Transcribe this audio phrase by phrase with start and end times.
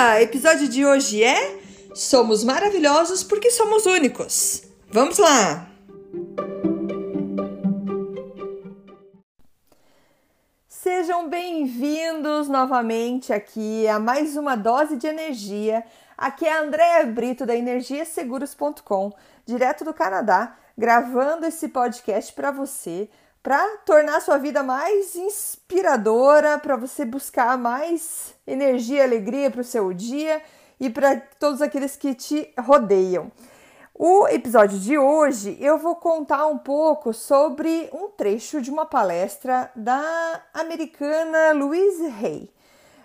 [0.00, 1.60] Episódio de hoje é
[1.94, 4.62] Somos maravilhosos porque somos únicos.
[4.90, 5.68] Vamos lá!
[10.66, 15.84] Sejam bem-vindos novamente aqui a mais uma dose de energia.
[16.16, 19.12] Aqui é a Andréa Brito da energiaseguros.com,
[19.44, 23.06] direto do Canadá, gravando esse podcast para você
[23.42, 29.64] para tornar sua vida mais inspiradora, para você buscar mais energia e alegria para o
[29.64, 30.42] seu dia
[30.78, 33.32] e para todos aqueles que te rodeiam.
[33.94, 39.70] O episódio de hoje eu vou contar um pouco sobre um trecho de uma palestra
[39.76, 42.50] da americana Louise Hay.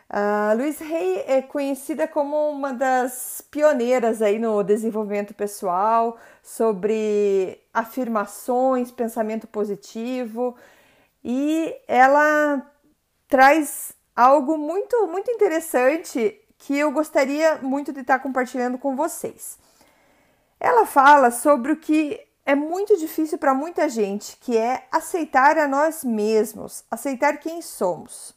[0.09, 8.91] A Louise Hay é conhecida como uma das pioneiras aí no desenvolvimento pessoal, sobre afirmações,
[8.91, 10.55] pensamento positivo,
[11.23, 12.62] e ela
[13.27, 19.57] traz algo muito muito interessante que eu gostaria muito de estar compartilhando com vocês.
[20.59, 25.67] Ela fala sobre o que é muito difícil para muita gente, que é aceitar a
[25.67, 28.34] nós mesmos, aceitar quem somos.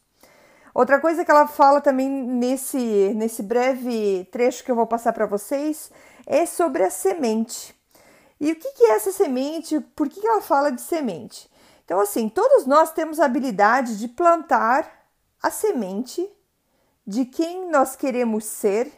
[0.79, 5.27] Outra coisa que ela fala também nesse, nesse breve trecho que eu vou passar para
[5.27, 5.91] vocês
[6.25, 7.75] é sobre a semente.
[8.39, 9.81] E o que, que é essa semente?
[9.81, 11.51] Por que, que ela fala de semente?
[11.84, 14.89] Então, assim, todos nós temos a habilidade de plantar
[15.43, 16.31] a semente
[17.05, 18.89] de quem nós queremos ser,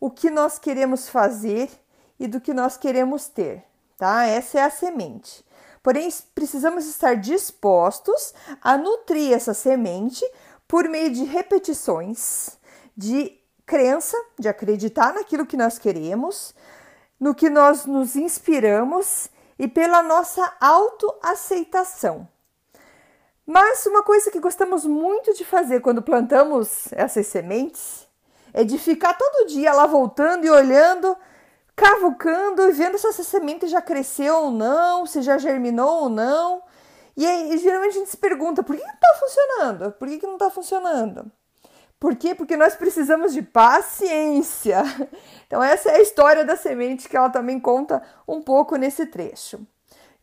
[0.00, 1.68] o que nós queremos fazer
[2.18, 3.62] e do que nós queremos ter,
[3.98, 4.24] tá?
[4.24, 5.44] Essa é a semente.
[5.82, 10.24] Porém, precisamos estar dispostos a nutrir essa semente
[10.72, 12.58] por meio de repetições,
[12.96, 16.54] de crença, de acreditar naquilo que nós queremos,
[17.20, 19.28] no que nós nos inspiramos
[19.58, 22.26] e pela nossa autoaceitação.
[23.46, 28.08] Mas uma coisa que gostamos muito de fazer quando plantamos essas sementes
[28.54, 31.14] é de ficar todo dia lá voltando e olhando,
[31.76, 36.62] cavucando e vendo se essa semente já cresceu ou não, se já germinou ou não.
[37.16, 39.92] E aí, geralmente a gente se pergunta por que não está funcionando?
[39.92, 41.30] Por que, que não está funcionando?
[42.02, 42.34] Por quê?
[42.34, 44.82] Porque nós precisamos de paciência.
[45.46, 49.60] Então, essa é a história da semente que ela também conta um pouco nesse trecho.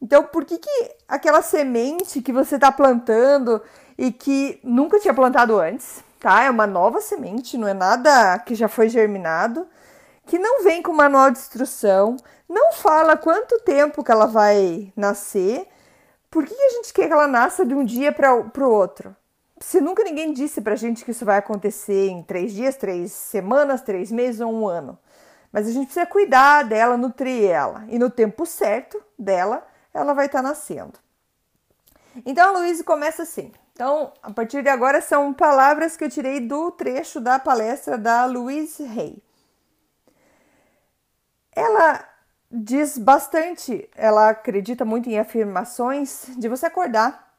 [0.01, 3.61] Então, por que, que aquela semente que você está plantando
[3.95, 6.41] e que nunca tinha plantado antes, tá?
[6.41, 9.67] É uma nova semente, não é nada que já foi germinado,
[10.25, 12.17] que não vem com manual de instrução,
[12.49, 15.67] não fala quanto tempo que ela vai nascer
[16.29, 19.15] por que a gente quer que ela nasça de um dia para o outro?
[19.59, 23.11] Se nunca ninguém disse para a gente que isso vai acontecer em três dias, três
[23.11, 24.97] semanas, três meses ou um ano.
[25.51, 27.83] Mas a gente precisa cuidar dela, nutrir ela.
[27.89, 30.93] E no tempo certo dela, ela vai estar tá nascendo.
[32.25, 33.51] Então a Luísa começa assim.
[33.73, 38.25] Então, a partir de agora são palavras que eu tirei do trecho da palestra da
[38.25, 39.17] Louise Hay.
[41.55, 42.05] Ela
[42.51, 47.33] diz bastante, ela acredita muito em afirmações de você acordar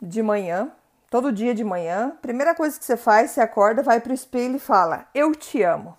[0.00, 0.72] de manhã,
[1.08, 2.16] todo dia de manhã.
[2.20, 5.62] Primeira coisa que você faz, você acorda, vai para o espelho e fala: Eu te
[5.62, 5.96] amo.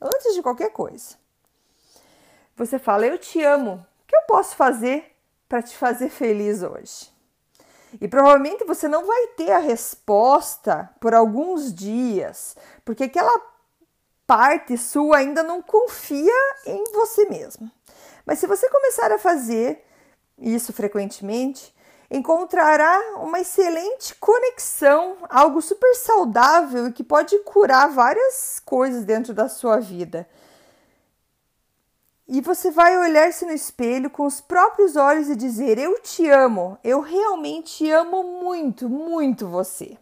[0.00, 1.16] Antes de qualquer coisa.
[2.56, 3.74] Você fala: Eu te amo.
[4.02, 5.16] O que eu posso fazer
[5.48, 7.12] para te fazer feliz hoje?
[8.00, 13.53] E provavelmente você não vai ter a resposta por alguns dias, porque aquela
[14.26, 16.32] parte sua ainda não confia
[16.66, 17.70] em você mesmo.
[18.24, 19.84] Mas se você começar a fazer
[20.38, 21.74] isso frequentemente,
[22.10, 29.48] encontrará uma excelente conexão, algo super saudável e que pode curar várias coisas dentro da
[29.48, 30.28] sua vida.
[32.26, 36.78] E você vai olhar-se no espelho com os próprios olhos e dizer: Eu te amo,
[36.82, 39.98] eu realmente amo muito, muito você.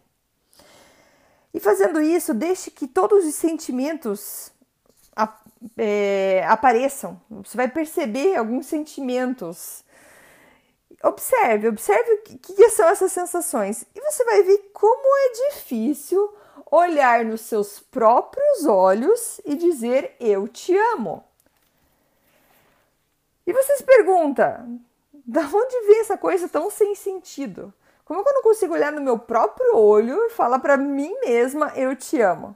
[1.53, 4.51] E fazendo isso, deixe que todos os sentimentos
[5.77, 7.21] é, apareçam.
[7.29, 9.83] Você vai perceber alguns sentimentos.
[11.03, 13.85] Observe, observe o que, que são essas sensações.
[13.93, 16.33] E você vai ver como é difícil
[16.71, 21.23] olhar nos seus próprios olhos e dizer eu te amo.
[23.45, 24.65] E você se pergunta,
[25.25, 27.73] da onde vem essa coisa tão sem sentido?
[28.05, 31.71] Como que eu não consigo olhar no meu próprio olho e falar para mim mesma
[31.75, 32.55] eu te amo?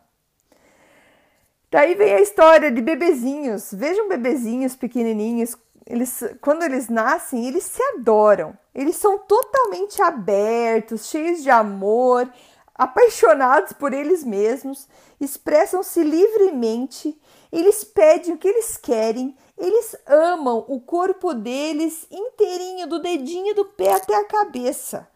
[1.72, 3.74] Daí vem a história de bebezinhos.
[3.74, 5.56] Vejam bebezinhos pequenininhos,
[5.86, 8.58] eles quando eles nascem, eles se adoram.
[8.74, 12.30] Eles são totalmente abertos, cheios de amor,
[12.78, 14.88] apaixonados por eles mesmos,
[15.20, 17.20] expressam-se livremente,
[17.52, 23.66] eles pedem o que eles querem, eles amam o corpo deles inteirinho, do dedinho do
[23.66, 25.08] pé até a cabeça.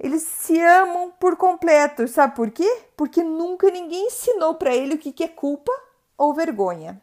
[0.00, 2.08] Eles se amam por completo.
[2.08, 2.84] Sabe por quê?
[2.96, 5.70] Porque nunca ninguém ensinou para ele o que é culpa
[6.16, 7.00] ou vergonha.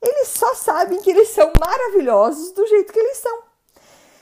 [0.00, 3.42] Eles só sabem que eles são maravilhosos do jeito que eles são.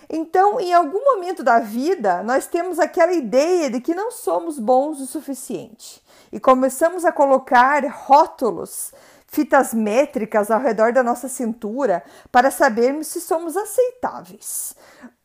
[0.09, 5.01] Então, em algum momento da vida, nós temos aquela ideia de que não somos bons
[5.01, 8.93] o suficiente e começamos a colocar rótulos
[9.31, 14.75] fitas métricas ao redor da nossa cintura para sabermos se somos aceitáveis.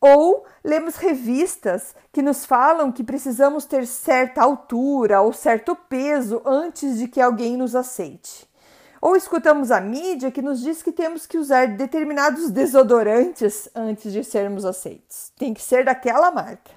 [0.00, 6.98] Ou lemos revistas que nos falam que precisamos ter certa altura ou certo peso antes
[6.98, 8.48] de que alguém nos aceite.
[9.02, 14.22] Ou escutamos a mídia que nos diz que temos que usar determinados desodorantes antes de
[14.22, 15.32] sermos aceitos.
[15.36, 16.70] Tem que ser daquela marca.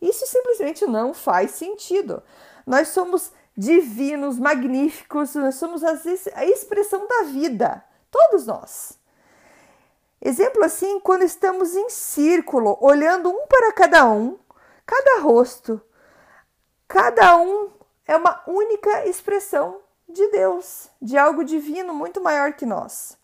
[0.00, 2.22] Isso simplesmente não faz sentido.
[2.64, 8.96] Nós somos divinos, magníficos, nós somos a expressão da vida, todos nós.
[10.22, 14.38] Exemplo assim, quando estamos em círculo, olhando um para cada um,
[14.86, 15.80] cada rosto,
[16.86, 17.72] cada um
[18.06, 23.18] é uma única expressão de Deus, de algo divino muito maior que nós.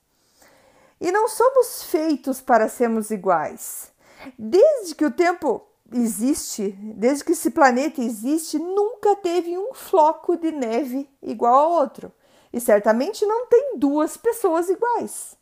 [1.01, 3.93] E não somos feitos para sermos iguais.
[4.37, 10.51] Desde que o tempo existe, desde que esse planeta existe, nunca teve um floco de
[10.51, 12.13] neve igual ao outro.
[12.53, 15.37] E certamente não tem duas pessoas iguais.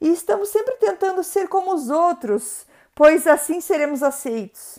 [0.00, 4.78] E estamos sempre tentando ser como os outros, pois assim seremos aceitos.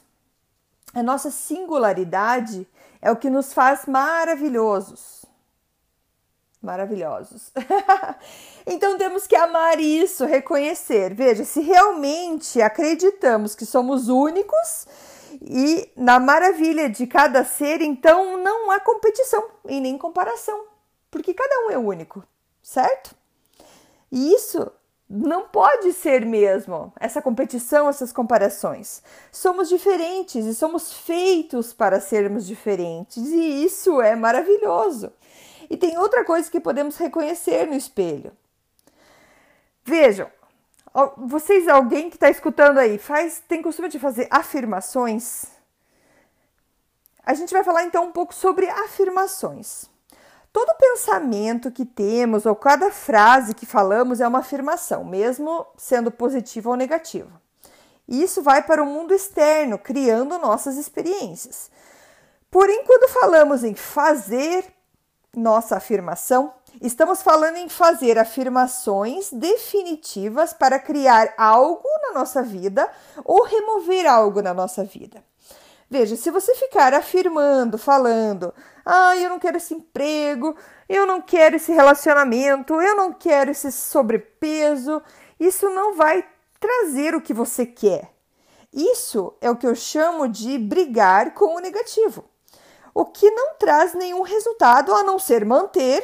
[0.94, 2.68] A nossa singularidade
[3.02, 5.21] é o que nos faz maravilhosos.
[6.62, 7.52] Maravilhosos.
[8.68, 11.14] então temos que amar isso, reconhecer.
[11.14, 14.86] Veja, se realmente acreditamos que somos únicos,
[15.42, 20.66] e na maravilha de cada ser, então não há competição e nem comparação,
[21.10, 22.24] porque cada um é único,
[22.62, 23.16] certo?
[24.12, 24.72] E isso
[25.10, 29.02] não pode ser mesmo essa competição, essas comparações.
[29.32, 35.12] Somos diferentes e somos feitos para sermos diferentes, e isso é maravilhoso.
[35.72, 38.34] E tem outra coisa que podemos reconhecer no espelho.
[39.86, 40.30] Vejam,
[41.16, 45.46] vocês, alguém que está escutando aí, faz, tem costume de fazer afirmações?
[47.24, 49.86] A gente vai falar então um pouco sobre afirmações.
[50.52, 56.70] Todo pensamento que temos ou cada frase que falamos é uma afirmação, mesmo sendo positiva
[56.70, 57.42] ou negativa.
[58.10, 61.72] E isso vai para o mundo externo, criando nossas experiências.
[62.50, 64.81] Porém, quando falamos em fazer
[65.36, 72.90] nossa afirmação, Estamos falando em fazer afirmações definitivas para criar algo na nossa vida
[73.26, 75.24] ou remover algo na nossa vida.
[75.90, 78.54] Veja, se você ficar afirmando, falando,
[78.86, 80.56] ah, eu não quero esse emprego,
[80.88, 85.02] eu não quero esse relacionamento, eu não quero esse sobrepeso,
[85.38, 86.26] isso não vai
[86.60, 88.10] trazer o que você quer.
[88.72, 92.24] Isso é o que eu chamo de brigar com o negativo,
[92.94, 96.04] o que não traz nenhum resultado a não ser manter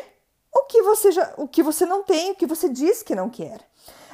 [0.54, 3.30] o que você já, o que você não tem, o que você diz que não
[3.30, 3.60] quer.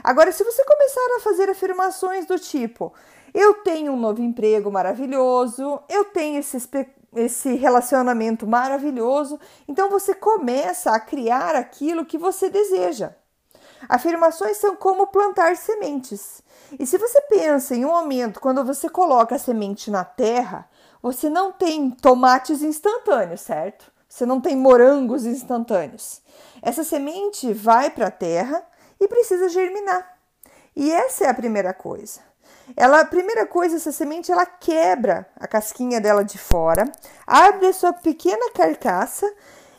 [0.03, 2.93] Agora, se você começar a fazer afirmações do tipo:
[3.33, 6.57] eu tenho um novo emprego maravilhoso, eu tenho esse,
[7.15, 13.15] esse relacionamento maravilhoso, então você começa a criar aquilo que você deseja.
[13.87, 16.41] Afirmações são como plantar sementes.
[16.79, 20.69] E se você pensa em um momento quando você coloca a semente na terra,
[21.03, 23.91] você não tem tomates instantâneos, certo?
[24.07, 26.21] Você não tem morangos instantâneos.
[26.61, 28.65] Essa semente vai para a terra
[29.01, 30.17] e precisa germinar.
[30.73, 32.21] E essa é a primeira coisa.
[32.77, 36.89] Ela, a primeira coisa, essa semente ela quebra a casquinha dela de fora,
[37.27, 39.29] abre a sua pequena carcaça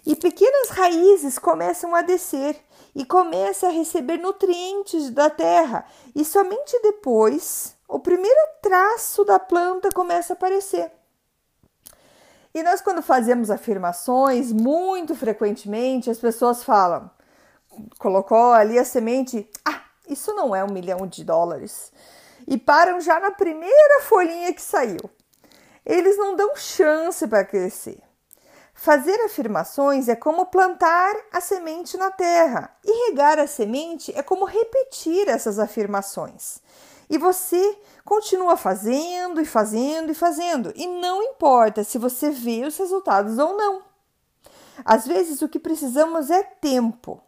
[0.04, 2.54] e pequenas raízes começam a descer
[2.94, 5.86] e começa a receber nutrientes da terra.
[6.14, 10.92] E somente depois o primeiro traço da planta começa a aparecer.
[12.54, 17.10] E nós, quando fazemos afirmações, muito frequentemente as pessoas falam,
[17.98, 21.92] colocou ali a semente, ah, isso não é um milhão de dólares.
[22.46, 25.10] E param já na primeira folhinha que saiu.
[25.84, 28.00] Eles não dão chance para crescer.
[28.72, 34.44] Fazer afirmações é como plantar a semente na terra, e regar a semente é como
[34.44, 36.60] repetir essas afirmações.
[37.14, 42.76] E você continua fazendo e fazendo e fazendo, e não importa se você vê os
[42.76, 43.82] resultados ou não.
[44.84, 47.22] Às vezes o que precisamos é tempo.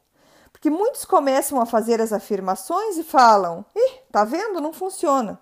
[0.50, 4.61] Porque muitos começam a fazer as afirmações e falam: "Ih, tá vendo?
[4.61, 5.40] Não funciona".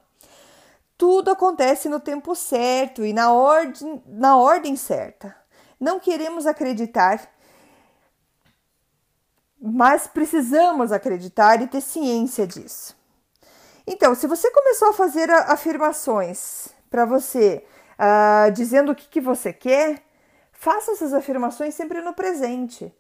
[0.99, 5.35] Tudo acontece no tempo certo e na ordem, na ordem certa.
[5.81, 7.33] Não queremos acreditar,
[9.59, 13.04] mas precisamos acreditar e ter ciência disso.
[13.87, 17.65] Então, se você começou a fazer afirmações para você,
[17.99, 20.03] uh, dizendo o que, que você quer,
[20.53, 22.93] faça essas afirmações sempre no presente.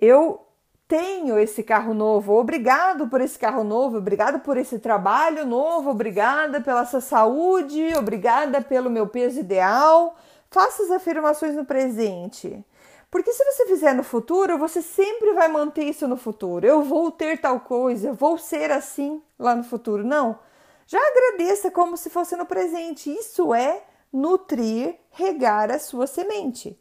[0.00, 0.46] Eu
[0.88, 6.60] tenho esse carro novo, obrigado por esse carro novo, obrigado por esse trabalho novo, obrigada
[6.60, 10.16] pela sua saúde, obrigada pelo meu peso ideal.
[10.50, 12.64] Faça as afirmações no presente.
[13.10, 16.66] Porque se você fizer no futuro, você sempre vai manter isso no futuro.
[16.66, 20.04] Eu vou ter tal coisa, vou ser assim lá no futuro.
[20.04, 20.38] Não.
[20.86, 23.10] Já agradeça como se fosse no presente.
[23.10, 26.78] Isso é nutrir, regar a sua semente.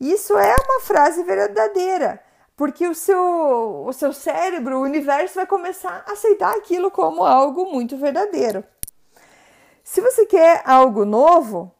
[0.00, 2.22] Isso é uma frase verdadeira,
[2.56, 7.66] porque o seu, o seu cérebro, o universo vai começar a aceitar aquilo como algo
[7.66, 8.64] muito verdadeiro.
[9.82, 11.72] Se você quer algo novo,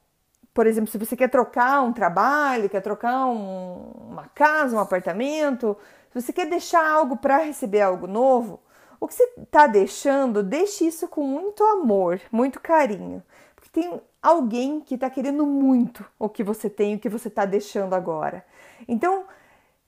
[0.59, 5.77] por exemplo, se você quer trocar um trabalho, quer trocar um, uma casa, um apartamento,
[6.11, 8.59] se você quer deixar algo para receber algo novo,
[8.99, 13.23] o que você está deixando, deixe isso com muito amor, muito carinho.
[13.55, 17.45] Porque tem alguém que está querendo muito o que você tem, o que você está
[17.45, 18.45] deixando agora.
[18.89, 19.27] Então,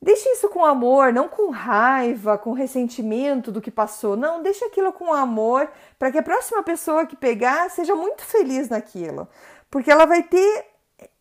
[0.00, 4.16] deixe isso com amor, não com raiva, com ressentimento do que passou.
[4.16, 8.68] Não, deixe aquilo com amor para que a próxima pessoa que pegar seja muito feliz
[8.68, 9.26] naquilo
[9.70, 10.66] porque ela vai ter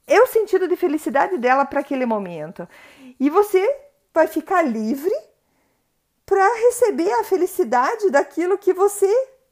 [0.07, 2.67] é o sentido de felicidade dela para aquele momento.
[3.19, 3.63] E você
[4.11, 5.13] vai ficar livre
[6.25, 9.11] para receber a felicidade daquilo que você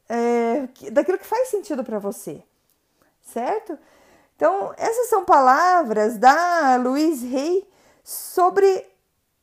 [0.09, 2.41] é, daquilo que faz sentido para você,
[3.21, 3.77] certo?
[4.35, 7.67] Então essas são palavras da Louise Hay
[8.03, 8.85] sobre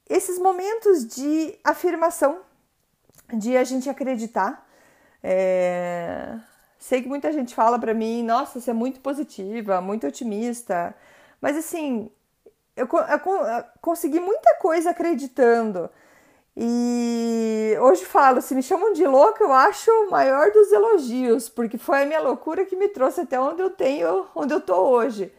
[0.08, 2.40] esses momentos de afirmação,
[3.32, 4.66] de a gente acreditar.
[5.22, 6.38] É,
[6.84, 10.94] Sei que muita gente fala para mim, nossa, você é muito positiva, muito otimista.
[11.40, 12.10] Mas assim,
[12.76, 15.88] eu, eu, consegui muita coisa acreditando.
[16.54, 21.78] E hoje falo, se me chamam de louca, eu acho o maior dos elogios, porque
[21.78, 25.32] foi a minha loucura que me trouxe até onde eu tenho, onde eu tô hoje.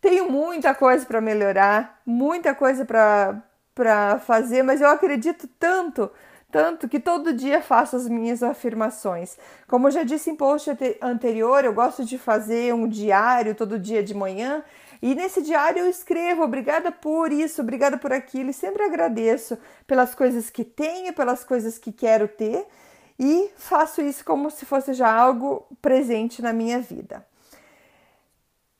[0.00, 6.10] Tenho muita coisa para melhorar, muita coisa para fazer, mas eu acredito tanto
[6.56, 9.36] tanto que todo dia faço as minhas afirmações.
[9.68, 10.70] Como eu já disse em post
[11.02, 14.64] anterior, eu gosto de fazer um diário todo dia de manhã
[15.02, 20.14] e nesse diário eu escrevo obrigada por isso, obrigada por aquilo e sempre agradeço pelas
[20.14, 22.64] coisas que tenho, pelas coisas que quero ter
[23.20, 27.22] e faço isso como se fosse já algo presente na minha vida.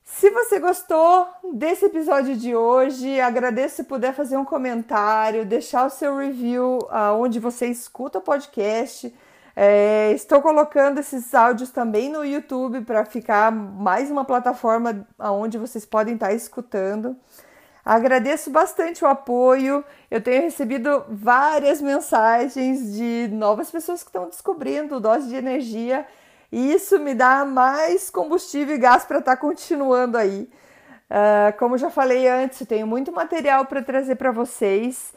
[0.09, 5.91] Se você gostou desse episódio de hoje, agradeço se puder fazer um comentário, deixar o
[5.91, 9.13] seu review uh, onde você escuta o podcast.
[9.55, 15.85] É, estou colocando esses áudios também no YouTube para ficar mais uma plataforma onde vocês
[15.85, 17.17] podem estar escutando.
[17.85, 19.85] Agradeço bastante o apoio.
[20.09, 26.07] Eu tenho recebido várias mensagens de novas pessoas que estão descobrindo dose de energia
[26.50, 30.49] e isso me dá mais combustível e gás para estar tá continuando aí.
[31.09, 35.12] Uh, como já falei antes, eu tenho muito material para trazer para vocês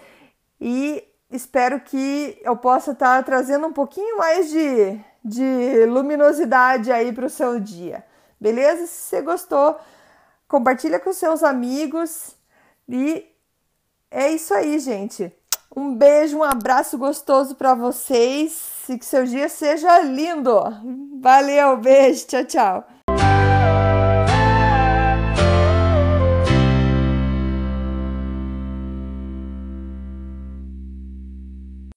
[0.61, 7.11] e espero que eu possa estar tá trazendo um pouquinho mais de, de luminosidade aí
[7.11, 8.03] para o seu dia.
[8.39, 8.85] Beleza?
[8.85, 9.79] Se você gostou,
[10.47, 12.35] compartilha com seus amigos
[12.87, 13.25] e
[14.11, 15.31] é isso aí, gente.
[15.75, 20.61] Um beijo, um abraço gostoso para vocês que seu dia seja lindo.
[21.21, 22.87] Valeu, beijo, tchau, tchau.